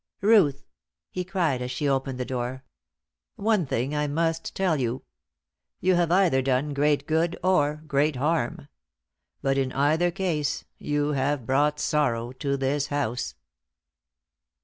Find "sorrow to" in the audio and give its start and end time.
11.79-12.57